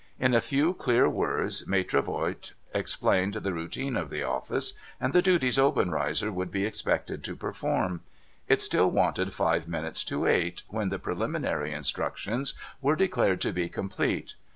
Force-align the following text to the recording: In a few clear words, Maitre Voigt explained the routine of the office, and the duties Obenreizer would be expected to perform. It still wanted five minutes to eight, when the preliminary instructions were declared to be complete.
In 0.19 0.33
a 0.33 0.41
few 0.41 0.73
clear 0.73 1.07
words, 1.07 1.67
Maitre 1.67 2.01
Voigt 2.01 2.55
explained 2.73 3.35
the 3.35 3.53
routine 3.53 3.95
of 3.95 4.09
the 4.09 4.23
office, 4.23 4.73
and 4.99 5.13
the 5.13 5.21
duties 5.21 5.59
Obenreizer 5.59 6.31
would 6.31 6.49
be 6.49 6.65
expected 6.65 7.23
to 7.23 7.35
perform. 7.35 8.01
It 8.47 8.63
still 8.63 8.89
wanted 8.89 9.31
five 9.31 9.67
minutes 9.69 10.03
to 10.05 10.25
eight, 10.25 10.63
when 10.69 10.89
the 10.89 10.97
preliminary 10.97 11.71
instructions 11.71 12.55
were 12.81 12.95
declared 12.95 13.41
to 13.41 13.53
be 13.53 13.69
complete. 13.69 14.33